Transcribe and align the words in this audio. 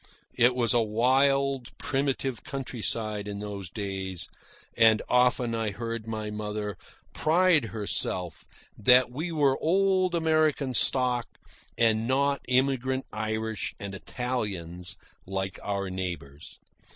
It 0.33 0.55
was 0.55 0.73
a 0.73 0.81
wild, 0.81 1.77
primitive 1.77 2.43
countryside 2.43 3.27
in 3.27 3.37
those 3.37 3.69
days; 3.69 4.27
and 4.75 4.99
often 5.07 5.53
I 5.53 5.69
heard 5.69 6.07
my 6.07 6.31
mother 6.31 6.75
pride 7.13 7.65
herself 7.65 8.43
that 8.75 9.11
we 9.11 9.31
were 9.31 9.59
old 9.61 10.15
American 10.15 10.73
stock 10.73 11.27
and 11.77 12.07
not 12.07 12.41
immigrant 12.47 13.05
Irish 13.13 13.75
and 13.79 13.93
Italians 13.93 14.97
like 15.27 15.59
our 15.61 15.91
neighbours. 15.91 16.57